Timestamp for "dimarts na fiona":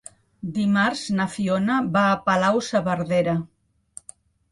0.53-1.75